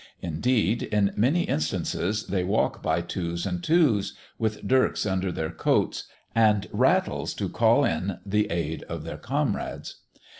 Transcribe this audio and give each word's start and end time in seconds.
Indeed, 0.23 0.81
in 0.81 1.13
many 1.15 1.43
instances, 1.43 2.25
they 2.25 2.43
walk 2.43 2.81
by 2.81 3.01
twos 3.01 3.45
and 3.45 3.63
twos, 3.63 4.15
with 4.39 4.67
dirks 4.67 5.05
under 5.05 5.31
their 5.31 5.51
coats, 5.51 6.05
and 6.33 6.67
rattles 6.71 7.35
to 7.35 7.47
call 7.47 7.85
in 7.85 8.17
the 8.25 8.49
aid 8.49 8.81
of 8.89 9.03
their 9.03 9.17
comrades. 9.19 9.97